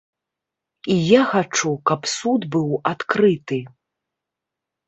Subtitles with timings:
[0.95, 3.61] І я хачу, каб суд быў адкрыты.